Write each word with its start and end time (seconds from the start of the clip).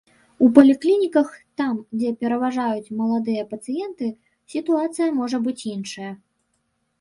У 0.43 0.47
паліклініках, 0.53 1.27
там, 1.61 1.75
дзе 1.99 2.13
пераважаюць 2.25 2.93
маладыя 3.03 3.43
пацыенты, 3.53 4.09
сітуацыя 4.55 5.09
можа 5.21 5.37
быць 5.51 5.57
іншая. 5.75 6.11